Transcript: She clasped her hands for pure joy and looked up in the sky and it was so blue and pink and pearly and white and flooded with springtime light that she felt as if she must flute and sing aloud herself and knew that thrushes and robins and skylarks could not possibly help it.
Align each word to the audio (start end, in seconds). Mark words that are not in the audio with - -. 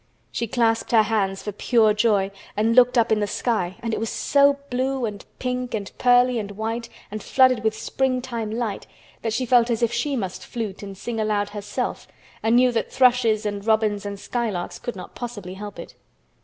She 0.31 0.47
clasped 0.47 0.93
her 0.93 1.03
hands 1.03 1.43
for 1.43 1.51
pure 1.51 1.93
joy 1.93 2.31
and 2.57 2.75
looked 2.75 2.97
up 2.97 3.11
in 3.11 3.19
the 3.19 3.27
sky 3.27 3.75
and 3.83 3.93
it 3.93 3.99
was 3.99 4.09
so 4.09 4.57
blue 4.71 5.05
and 5.05 5.23
pink 5.37 5.75
and 5.75 5.91
pearly 5.99 6.39
and 6.39 6.49
white 6.49 6.89
and 7.11 7.21
flooded 7.21 7.63
with 7.63 7.77
springtime 7.77 8.49
light 8.49 8.87
that 9.21 9.31
she 9.31 9.45
felt 9.45 9.69
as 9.69 9.83
if 9.83 9.93
she 9.93 10.15
must 10.15 10.43
flute 10.43 10.81
and 10.81 10.97
sing 10.97 11.19
aloud 11.19 11.49
herself 11.49 12.07
and 12.41 12.55
knew 12.55 12.71
that 12.71 12.91
thrushes 12.91 13.45
and 13.45 13.67
robins 13.67 14.03
and 14.03 14.19
skylarks 14.19 14.79
could 14.79 14.95
not 14.95 15.13
possibly 15.13 15.53
help 15.53 15.77
it. 15.77 15.93